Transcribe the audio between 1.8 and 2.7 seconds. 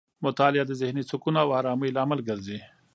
لامل ګرځي.